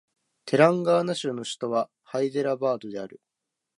[0.45, 3.21] テランガーナ州の州都はハイデラバードである